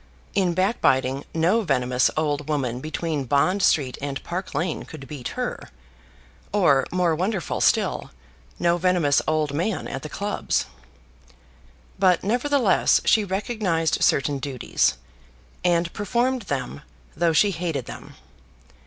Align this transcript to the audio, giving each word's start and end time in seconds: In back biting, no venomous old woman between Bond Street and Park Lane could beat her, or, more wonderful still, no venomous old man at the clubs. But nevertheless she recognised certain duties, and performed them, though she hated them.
In 0.33 0.55
back 0.55 0.81
biting, 0.81 1.25
no 1.31 1.61
venomous 1.61 2.09
old 2.17 2.49
woman 2.49 2.79
between 2.79 3.25
Bond 3.25 3.61
Street 3.61 3.99
and 4.01 4.23
Park 4.23 4.55
Lane 4.55 4.81
could 4.83 5.07
beat 5.07 5.27
her, 5.37 5.69
or, 6.51 6.87
more 6.91 7.13
wonderful 7.15 7.61
still, 7.61 8.09
no 8.57 8.77
venomous 8.77 9.21
old 9.27 9.53
man 9.53 9.87
at 9.87 10.01
the 10.01 10.09
clubs. 10.09 10.65
But 11.99 12.23
nevertheless 12.23 13.01
she 13.05 13.23
recognised 13.23 14.01
certain 14.01 14.39
duties, 14.39 14.97
and 15.63 15.93
performed 15.93 16.43
them, 16.49 16.81
though 17.15 17.31
she 17.33 17.51
hated 17.51 17.85
them. 17.85 18.15